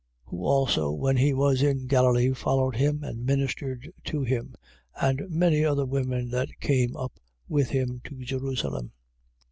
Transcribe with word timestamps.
Who 0.25 0.45
also 0.47 0.91
when 0.91 1.15
he 1.17 1.31
was 1.31 1.61
in 1.61 1.85
Galilee 1.85 2.33
followed 2.33 2.75
him 2.75 3.03
and 3.03 3.23
ministered 3.23 3.93
to 4.05 4.23
him, 4.23 4.55
and 4.99 5.21
many 5.29 5.63
other 5.63 5.85
women 5.85 6.31
that 6.31 6.59
came 6.59 6.97
up 6.97 7.19
with 7.47 7.69
him 7.69 8.01
to 8.05 8.15
Jerusalem. 8.25 8.93